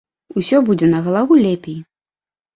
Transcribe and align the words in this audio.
Усё 0.39 0.57
будзе 0.69 0.89
на 0.95 1.03
галаву 1.09 1.39
лепей. 1.45 1.79